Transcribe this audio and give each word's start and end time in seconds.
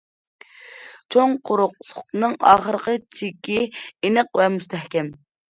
چوڭ 1.15 1.35
قۇرۇقلۇقنىڭ 1.49 2.33
ئاخىرقى 2.53 2.97
چېكى 3.21 3.61
ئېنىق 3.69 4.43
ۋە 4.43 4.51
مۇستەھكەم. 4.57 5.15